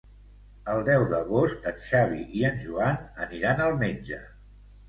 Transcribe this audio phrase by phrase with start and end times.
[0.75, 4.23] El deu d'agost en Xavi i en Joan aniran al metge.